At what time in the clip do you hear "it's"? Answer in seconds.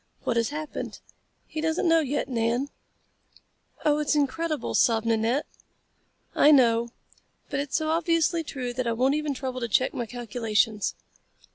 3.99-4.15, 7.59-7.75